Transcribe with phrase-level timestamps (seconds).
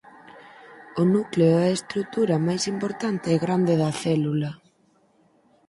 [1.01, 4.51] O núcleo é a estrutura máis importante e grande da célula.